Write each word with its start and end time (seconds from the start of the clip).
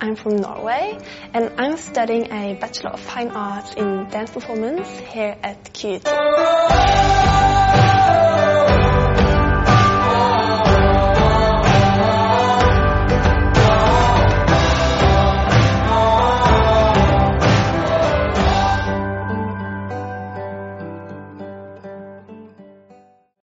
I'm 0.00 0.16
from 0.16 0.36
Norway 0.36 0.98
and 1.32 1.52
I'm 1.58 1.76
studying 1.76 2.30
a 2.30 2.54
Bachelor 2.54 2.90
of 2.90 3.00
Fine 3.00 3.30
Arts 3.30 3.74
in 3.74 4.08
Dance 4.10 4.30
Performance 4.30 4.88
here 4.88 5.36
at 5.42 5.72
QUT. 5.72 7.35